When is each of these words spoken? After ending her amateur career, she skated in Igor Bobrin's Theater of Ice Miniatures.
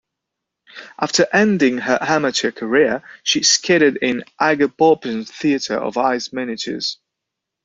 After 0.99 1.27
ending 1.31 1.77
her 1.77 1.99
amateur 2.01 2.49
career, 2.49 3.03
she 3.21 3.43
skated 3.43 3.97
in 4.01 4.23
Igor 4.41 4.69
Bobrin's 4.69 5.29
Theater 5.29 5.77
of 5.77 5.95
Ice 5.95 6.33
Miniatures. 6.33 6.97